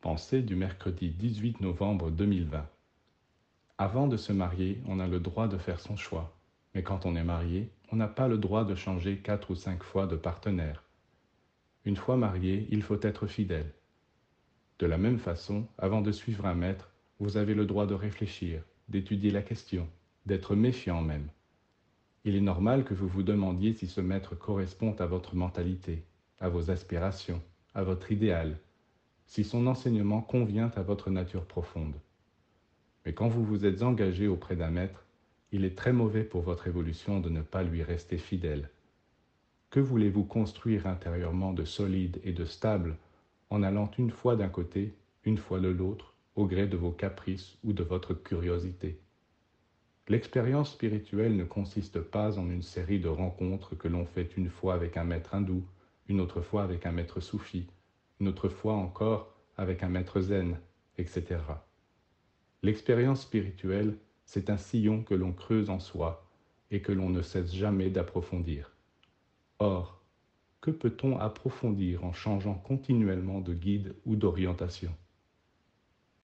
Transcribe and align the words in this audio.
Pensée 0.00 0.42
du 0.42 0.54
mercredi 0.54 1.10
18 1.10 1.60
novembre 1.60 2.12
2020. 2.12 2.64
Avant 3.78 4.06
de 4.06 4.16
se 4.16 4.32
marier, 4.32 4.80
on 4.86 5.00
a 5.00 5.08
le 5.08 5.18
droit 5.18 5.48
de 5.48 5.58
faire 5.58 5.80
son 5.80 5.96
choix. 5.96 6.38
Mais 6.72 6.84
quand 6.84 7.04
on 7.04 7.16
est 7.16 7.24
marié, 7.24 7.72
on 7.90 7.96
n'a 7.96 8.06
pas 8.06 8.28
le 8.28 8.38
droit 8.38 8.64
de 8.64 8.76
changer 8.76 9.18
quatre 9.18 9.50
ou 9.50 9.56
cinq 9.56 9.82
fois 9.82 10.06
de 10.06 10.14
partenaire. 10.14 10.84
Une 11.84 11.96
fois 11.96 12.16
marié, 12.16 12.68
il 12.70 12.84
faut 12.84 13.00
être 13.02 13.26
fidèle. 13.26 13.74
De 14.78 14.86
la 14.86 14.98
même 14.98 15.18
façon, 15.18 15.66
avant 15.78 16.00
de 16.00 16.12
suivre 16.12 16.46
un 16.46 16.54
maître, 16.54 16.92
vous 17.18 17.36
avez 17.36 17.54
le 17.54 17.66
droit 17.66 17.86
de 17.86 17.94
réfléchir, 17.94 18.62
d'étudier 18.88 19.32
la 19.32 19.42
question, 19.42 19.88
d'être 20.26 20.54
méfiant 20.54 21.02
même. 21.02 21.28
Il 22.24 22.36
est 22.36 22.40
normal 22.40 22.84
que 22.84 22.94
vous 22.94 23.08
vous 23.08 23.24
demandiez 23.24 23.74
si 23.74 23.88
ce 23.88 24.00
maître 24.00 24.36
correspond 24.36 24.94
à 25.00 25.06
votre 25.06 25.34
mentalité, 25.34 26.04
à 26.38 26.48
vos 26.48 26.70
aspirations, 26.70 27.42
à 27.74 27.82
votre 27.82 28.12
idéal, 28.12 28.60
si 29.28 29.44
son 29.44 29.66
enseignement 29.66 30.22
convient 30.22 30.72
à 30.74 30.82
votre 30.82 31.10
nature 31.10 31.44
profonde. 31.44 31.94
Mais 33.04 33.12
quand 33.12 33.28
vous 33.28 33.44
vous 33.44 33.66
êtes 33.66 33.82
engagé 33.82 34.26
auprès 34.26 34.56
d'un 34.56 34.70
maître, 34.70 35.04
il 35.52 35.64
est 35.64 35.76
très 35.76 35.92
mauvais 35.92 36.24
pour 36.24 36.40
votre 36.42 36.66
évolution 36.66 37.20
de 37.20 37.28
ne 37.28 37.42
pas 37.42 37.62
lui 37.62 37.82
rester 37.82 38.18
fidèle. 38.18 38.70
Que 39.70 39.80
voulez-vous 39.80 40.24
construire 40.24 40.86
intérieurement 40.86 41.52
de 41.52 41.64
solide 41.64 42.18
et 42.24 42.32
de 42.32 42.46
stable 42.46 42.96
en 43.50 43.62
allant 43.62 43.90
une 43.98 44.10
fois 44.10 44.34
d'un 44.34 44.48
côté, 44.48 44.94
une 45.24 45.38
fois 45.38 45.60
de 45.60 45.68
l'autre, 45.68 46.14
au 46.34 46.46
gré 46.46 46.66
de 46.66 46.76
vos 46.76 46.90
caprices 46.90 47.58
ou 47.64 47.74
de 47.74 47.82
votre 47.82 48.14
curiosité? 48.14 48.98
L'expérience 50.08 50.72
spirituelle 50.72 51.36
ne 51.36 51.44
consiste 51.44 52.00
pas 52.00 52.38
en 52.38 52.48
une 52.48 52.62
série 52.62 52.98
de 52.98 53.08
rencontres 53.08 53.74
que 53.74 53.88
l'on 53.88 54.06
fait 54.06 54.30
une 54.38 54.48
fois 54.48 54.72
avec 54.72 54.96
un 54.96 55.04
maître 55.04 55.34
hindou, 55.34 55.62
une 56.08 56.22
autre 56.22 56.40
fois 56.40 56.62
avec 56.62 56.86
un 56.86 56.92
maître 56.92 57.20
soufi, 57.20 57.66
une 58.20 58.28
autre 58.28 58.48
fois 58.48 58.74
encore 58.74 59.34
avec 59.56 59.82
un 59.82 59.88
maître 59.88 60.20
zen, 60.20 60.58
etc. 60.96 61.40
L'expérience 62.62 63.22
spirituelle, 63.22 63.98
c'est 64.24 64.50
un 64.50 64.58
sillon 64.58 65.02
que 65.02 65.14
l'on 65.14 65.32
creuse 65.32 65.70
en 65.70 65.78
soi 65.78 66.28
et 66.70 66.82
que 66.82 66.92
l'on 66.92 67.10
ne 67.10 67.22
cesse 67.22 67.54
jamais 67.54 67.90
d'approfondir. 67.90 68.76
Or, 69.58 70.02
que 70.60 70.70
peut-on 70.70 71.18
approfondir 71.18 72.04
en 72.04 72.12
changeant 72.12 72.54
continuellement 72.54 73.40
de 73.40 73.54
guide 73.54 73.94
ou 74.04 74.16
d'orientation? 74.16 74.92